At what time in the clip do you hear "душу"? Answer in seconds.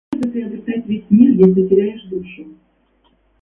2.09-2.47